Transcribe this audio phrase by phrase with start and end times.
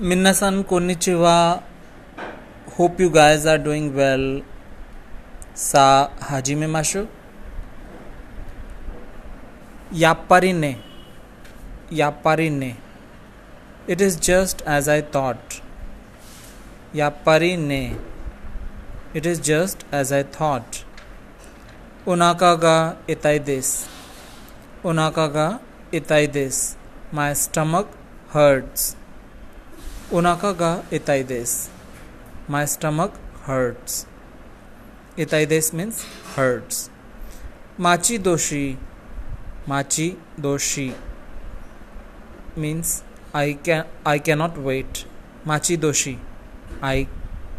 [0.00, 1.36] मिन्नासन konnichiwa
[2.78, 4.20] hope you guys are doing well
[5.58, 5.86] सा
[6.22, 7.02] हाजी में माशु
[9.94, 10.74] यापारी ने
[11.92, 12.72] यापारी ने
[13.88, 15.54] it is just as I thought
[16.96, 17.80] यापारी ने
[19.16, 20.76] it is just as I thought
[22.08, 22.76] उनाका गा
[23.10, 23.74] इताई दिस
[24.84, 25.50] उनाका गा
[25.94, 26.62] इताई दिस
[27.14, 27.98] माई स्टमक
[28.34, 28.94] हर्ट्स
[30.12, 31.50] उनाका गा इताइदेस
[32.50, 33.14] माय स्टमक
[33.46, 34.06] हर्ट्स
[35.20, 36.00] इताइदेस मीन्स
[36.36, 36.78] हर्ट्स
[37.80, 38.78] माची दोषी।
[39.68, 40.08] माची
[40.40, 40.88] दोषी
[42.58, 42.92] means
[43.36, 45.04] I can I can not wait
[45.46, 46.16] माची दोषी।
[46.82, 47.04] आई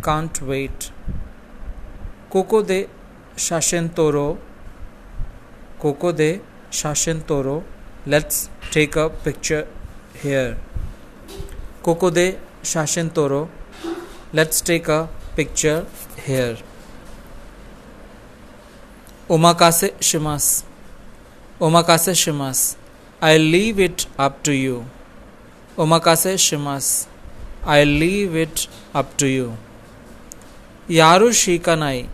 [0.06, 0.90] कांट वेट
[2.32, 2.80] कोको दे
[3.48, 4.28] शासन तोरो
[5.82, 6.32] कोको दे
[6.82, 7.62] शासन तोरो
[8.08, 9.64] let's take a picture
[10.24, 10.58] here
[11.90, 12.28] कोकोदे
[12.72, 13.42] शासन तोरो
[14.36, 14.98] let's take a
[15.36, 15.78] picture
[16.26, 16.62] here
[19.30, 20.50] omakase शिमास
[21.62, 22.62] ओमाकासे शिमास
[23.22, 24.84] I leave it up to you
[25.86, 26.92] omakase शिमास
[27.74, 28.68] I leave it
[29.02, 29.50] up to you
[31.00, 32.06] यारु शिका नाई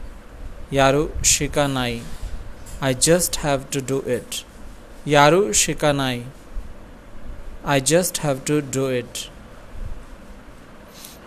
[0.73, 1.05] यारु
[1.35, 2.01] शिका नाई
[2.83, 4.43] I just have to do it
[5.17, 6.25] यारु शिका नाई
[7.73, 9.29] I just have to do it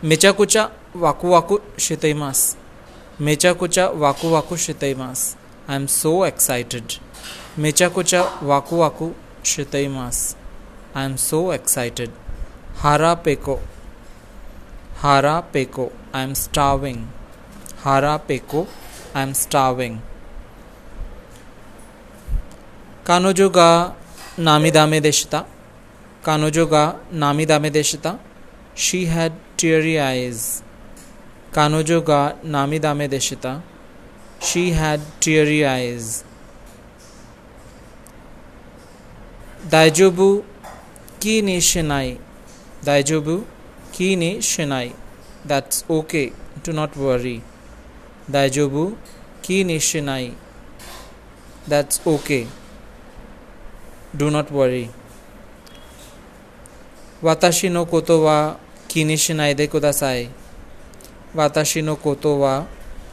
[0.05, 2.57] मेचाकुचा वाकुवाकु शितैमास
[3.21, 5.37] मेचाकुचा वाकुवाकु शितैमास
[5.69, 6.93] आई एम सो एक्साइटेड
[7.59, 9.11] मेचाकुचा वाकुवाकु
[9.45, 10.37] शितैमास
[10.97, 12.11] आई एम सो एक्साइटेड
[12.79, 13.55] हारा पेको.
[14.99, 15.93] हारा पेको.
[16.15, 17.07] आई एम स्टार्विंग
[17.85, 18.67] हारा पेको.
[19.15, 19.99] आई एम स्टार्विंग
[23.07, 23.97] कानोजो गा
[24.39, 25.41] नामी दामे देशता.
[26.25, 28.15] कानोजो गा नामी दामे देशता.
[28.77, 30.63] She had teary eyes.
[31.53, 33.61] Kanojo ga namidame deshita.
[34.41, 36.25] She had teary eyes.
[39.69, 40.45] Daijobu
[41.21, 42.19] ki ni shinai.
[42.85, 43.45] Daijobu
[43.93, 44.93] ki ni shinai.
[45.45, 46.33] That's okay.
[46.63, 47.43] Do not worry.
[48.31, 48.97] Daijobu
[49.43, 50.35] ki ni shinai.
[51.67, 52.47] That's okay.
[54.17, 54.89] Do not worry.
[57.23, 58.57] Watashi no koto wa
[58.89, 60.29] ki ni shinai de kudasai.
[61.35, 62.67] Watashi no koto wa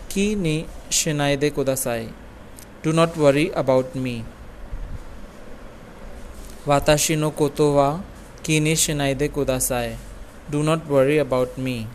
[0.09, 2.09] ki ni shinai de kudasai.
[2.83, 4.23] Do not worry about me.
[6.65, 7.99] Watashi no koto wa
[8.43, 9.95] ki ni shinai de kudasai.
[10.49, 11.87] Do not worry about me.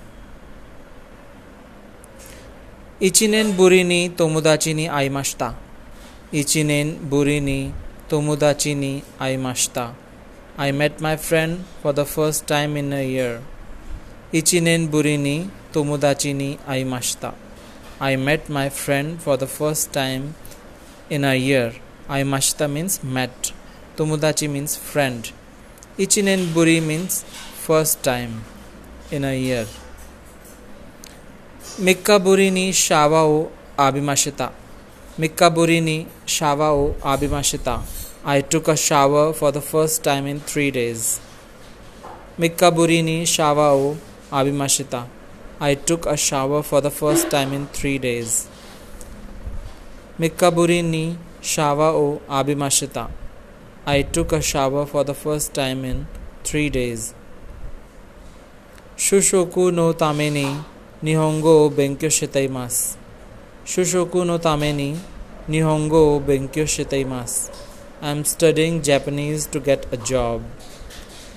[3.01, 5.55] Ichinen buri ni tomodachi ni aimashita.
[6.33, 7.73] Ichinen buri ni
[8.11, 9.95] Tomodachi ni aimashita.
[10.59, 13.41] I met my friend for the first time in a year.
[14.33, 17.35] Buri ni tomodachi ni aimashita.
[18.01, 20.35] I met my friend for the first time
[21.11, 21.75] in a year.
[22.09, 23.53] Aimashita means met.
[23.97, 25.33] Tomodachi means friend.
[25.99, 27.25] Ichinen buri means
[27.67, 28.45] first time
[29.11, 29.67] in a year.
[31.81, 34.53] Mikkaburi ni shawa o abimashita.
[35.19, 37.83] Mikkaburi ni shawa o abimashita.
[38.25, 41.21] I took a shower for the first time in three days.
[42.39, 43.25] Mikkaburi ni
[44.31, 45.07] abimashita.
[45.61, 48.49] I took a shower for the first time in three days.
[50.19, 53.11] Mikkaburi ni shawa o abimashita.
[53.87, 56.07] I took a shower for the first time in
[56.45, 57.15] three days.
[58.97, 60.57] Shushoku no tame ni
[61.03, 62.97] nihongo o benkyou shitaimasu.
[63.65, 64.97] Shushoku no tame ni
[65.49, 67.51] nihongo o benkyou shitaimasu.
[68.03, 70.43] I'm studying Japanese to get a job.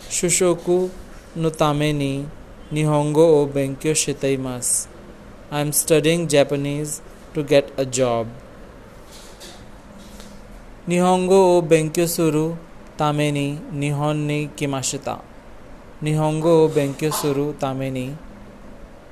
[0.10, 0.92] Shushoku
[1.36, 2.28] no tame ni
[2.74, 4.88] nihongo o Benkyo benkyou shitaimasu.
[5.52, 7.02] I'm studying Japanese
[7.34, 8.28] to get a job.
[10.88, 12.58] Nihongo o benkyou suru
[12.98, 15.22] tame ni nihon ni kimashita.
[16.02, 18.16] Nihongo o benkyou suru tame ni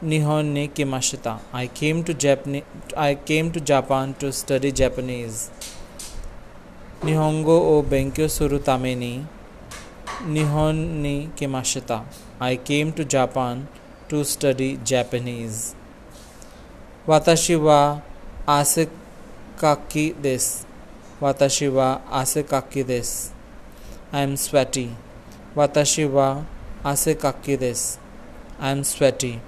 [0.01, 1.39] nihon ni kimashita.
[1.53, 2.63] I came to Japan
[2.97, 5.51] I came to Japan to study Japanese.
[7.03, 9.13] Nihongo o benkyou suru tame ni
[10.19, 12.03] Nihon ni kimashita.
[12.39, 13.67] I came to Japan
[14.09, 15.75] to study Japanese.
[17.07, 18.01] Watashi wa
[18.47, 20.65] asekaki desu.
[21.21, 23.31] Watashi wa asekaki desu.
[24.11, 24.89] I am sweaty.
[25.55, 26.43] Watashi wa
[26.83, 27.97] asekaki desu.
[28.59, 29.39] I am sweaty.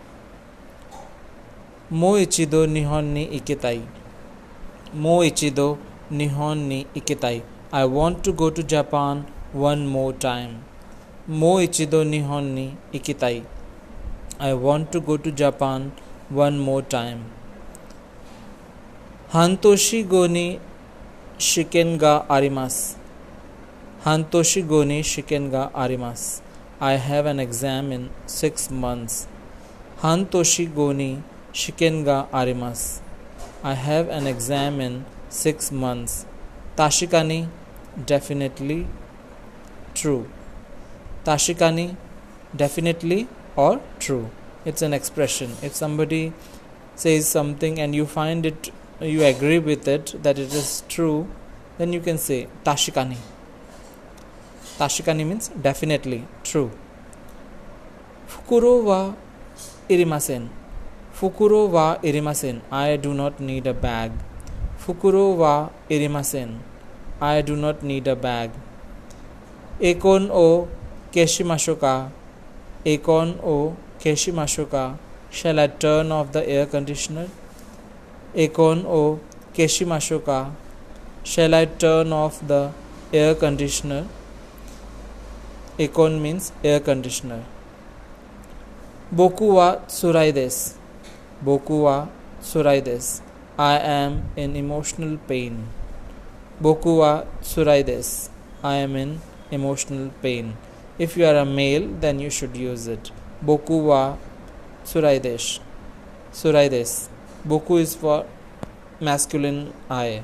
[1.91, 3.81] Mo ichido nihon ni ikitai.
[4.93, 5.77] Mo ichido
[6.11, 7.41] nihon ni ikitai.
[7.71, 10.63] I want to go to Japan one more time.
[11.27, 13.43] Mo ichido nihon ni ikitai.
[14.39, 15.91] I want to go to Japan
[16.29, 17.25] one more time.
[19.31, 20.59] Hantoshi go ni
[21.37, 22.97] shiken ga arimasu.
[24.03, 26.41] Hantoshi go ni shiken ga arimasu.
[26.81, 29.27] I have an exam in six months.
[30.01, 31.21] Hantoshi go ni
[31.53, 33.01] shiken ga arimasu.
[33.63, 36.25] I have an exam in six months.
[36.75, 37.47] Tashikani
[38.05, 38.87] definitely
[39.93, 40.29] true.
[41.25, 41.95] Tashikani
[42.55, 44.29] definitely or true.
[44.65, 45.55] It's an expression.
[45.61, 46.33] If somebody
[46.95, 51.27] says something and you find it, you agree with it that it is true,
[51.77, 53.17] then you can say Tashikani.
[54.77, 56.71] Tashikani means definitely true.
[58.27, 59.13] Fukuro wa
[59.89, 60.49] irimasen.
[61.13, 62.61] Fukuro wa irimasen.
[62.71, 64.11] I do not need a bag.
[64.79, 66.59] Fukuro wa irimasen.
[67.21, 68.51] I do not need a bag.
[69.81, 70.67] Ekon o
[71.11, 72.09] keshimashoka.
[72.85, 74.97] Ekon o keshimashoka.
[75.31, 77.27] Shall I turn off the air conditioner?
[78.35, 79.19] Ekon o
[79.53, 80.51] keshimashoka.
[81.23, 82.71] Shall I turn off the
[83.11, 84.05] air conditioner?
[85.79, 87.43] Ekon means air conditioner.
[89.11, 90.75] Boku wa tsurai desu.
[91.43, 92.07] Boku wa
[92.41, 93.21] tsurai desu.
[93.57, 95.67] I am in emotional pain.
[96.61, 98.29] Boku wa tsurai desu.
[98.63, 99.19] I am in
[99.53, 100.57] emotional pain.
[100.97, 103.11] If you are a male, then you should use it.
[103.45, 104.17] Boku wa
[104.85, 105.59] suraidesh.
[106.31, 107.09] Suraides.
[107.47, 108.25] Boku is for
[108.99, 110.23] masculine eye.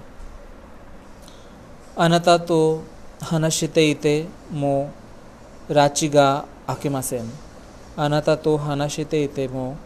[1.98, 2.84] Anata to
[3.22, 4.92] hanashite ite mo
[5.70, 7.28] rachiga akimasen.
[7.98, 9.78] Anata to hanashite ite mo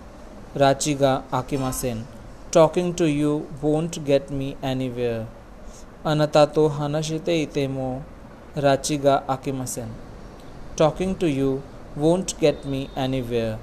[0.55, 2.03] rachiga akimasen.
[2.51, 5.25] Talking to you won't get me anywhere.
[6.05, 8.03] Anata to hanashite ite mo
[8.55, 9.89] Rachiga Akimasen.
[10.75, 11.63] Talking to you
[11.95, 13.57] won't get me anywhere.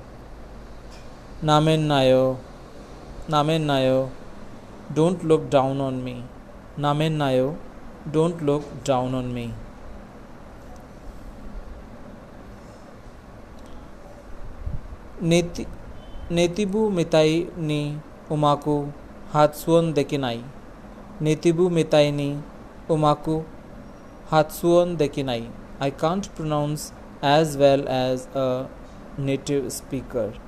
[1.42, 2.38] Namen Nayo.
[3.28, 4.10] Namen Nayo.
[4.92, 6.24] Don't look down on me.
[6.76, 7.56] Namen Nayo.
[8.10, 9.52] Don't look down on me.
[15.22, 15.64] नेति
[16.32, 17.32] नेतिबू मिताई
[17.68, 17.80] नी
[18.32, 18.76] उमाकू
[19.32, 20.40] हाथसुअन देकिनाई
[21.22, 22.28] नेतिबू मिताई नी
[22.94, 23.34] उमाकू
[24.32, 25.46] हाथसुअन देखी नाई
[25.82, 26.82] I can't pronounce
[27.24, 28.44] as well as a
[29.18, 30.38] native speaker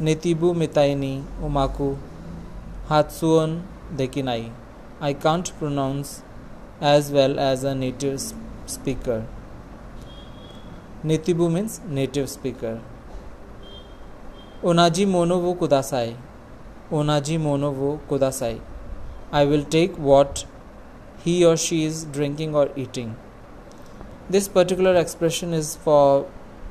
[0.00, 1.12] नेतिबु मितायनी
[1.44, 1.88] उमाकु
[2.88, 3.54] हाथसुअन
[3.96, 4.44] देखी नाई
[5.02, 6.16] I can't pronounce
[6.94, 8.16] as well as a native
[8.74, 9.24] speaker
[11.04, 12.80] नेतिबु means native speaker
[14.70, 16.14] ओनाजी मोनो वो कुदासाई
[16.92, 18.58] ओनाजी मोनो वो कुदासाई
[19.32, 20.48] I will take what
[21.24, 23.16] he or she is drinking or eating.
[24.28, 26.26] This particular expression is for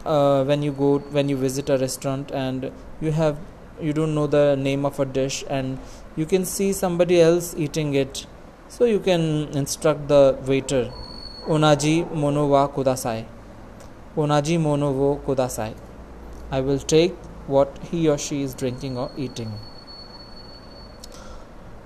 [0.05, 3.37] uh, when you go when you visit a restaurant and you have
[3.81, 5.77] you don't know the name of a dish and
[6.15, 8.25] you can see somebody else eating it.
[8.69, 10.91] So you can instruct the waiter
[11.47, 13.25] onaji mono wa kudasai.
[14.17, 15.73] Onaji mono wo kudasai.
[16.51, 17.15] I will take
[17.47, 19.51] what he or she is drinking or eating.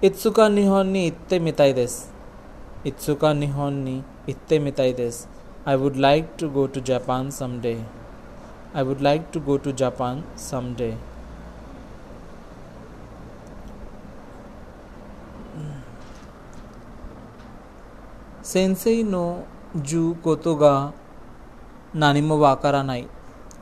[0.02, 2.14] Itsuka nihon ni itte mitai desu
[2.86, 5.26] Itsuka Nihon ni Itte Mitai des.
[5.66, 7.86] I would like to go to Japan someday.
[8.74, 10.98] I would like to go to Japan someday.
[18.42, 19.48] Sensei no
[19.82, 20.92] ju koto ga
[21.96, 23.08] nanimo wakaranai.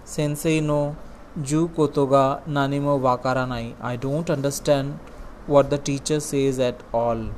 [0.04, 0.96] Sensei no
[1.44, 3.75] ju koto ga nanimo wakaranai.
[3.80, 4.98] I don't understand
[5.46, 7.30] what the teacher says at all.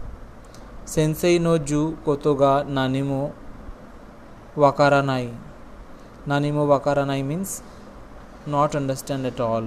[0.87, 3.23] सेंसेई नो जू कोतोगा नानिमो
[4.55, 5.33] wakaranai
[6.27, 7.63] nanimo wakaranai means
[8.45, 9.65] not understand at all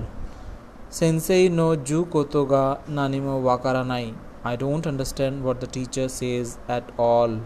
[0.89, 6.85] sensei no ju koto ga nanimo wakaranai i don't understand what the teacher says at
[6.99, 7.41] all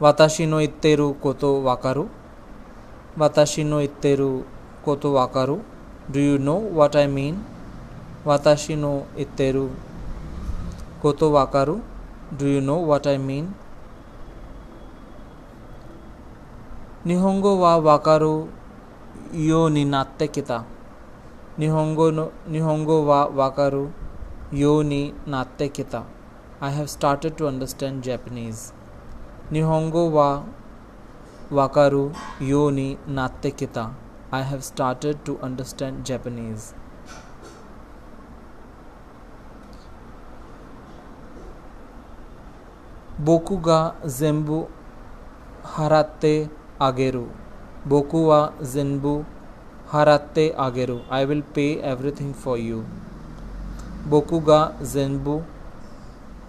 [0.00, 2.04] watashi no itteru koto wakaru
[3.18, 4.44] watashi no itteru
[4.84, 5.62] koto wakaru
[6.10, 7.40] do you know what i mean
[8.26, 9.70] watashi no itteru
[11.02, 11.74] गोतो वाकारु
[12.38, 13.46] do you know what I mean
[17.06, 18.34] निहोंगो वा वाकारु
[19.46, 20.58] यो नि नात्ते किता
[21.60, 23.82] निहोंगो no निहोंगो वा वाकारु
[24.54, 25.00] यो नि
[25.34, 26.04] नात्ते किता
[26.62, 28.62] I have started to understand Japanese
[29.52, 30.28] निहोंगो वा
[31.60, 32.04] वाकारु
[32.50, 32.86] यो नि
[33.18, 33.84] नात्ते किता
[34.34, 36.72] I have started to understand Japanese
[43.21, 44.67] 僕が全部
[45.63, 47.23] 払ってあげる。
[47.85, 49.23] 僕は全部
[49.91, 52.83] haratte ageru I will pay everything for you
[54.13, 54.57] boku ga
[54.93, 55.35] zenbu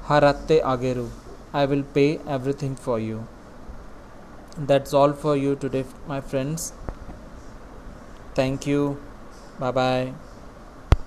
[0.08, 1.04] haratte ageru
[1.52, 3.20] I will pay everything for you
[4.70, 6.72] that's all for you today my friends
[8.40, 8.96] thank you
[9.60, 10.12] bye bye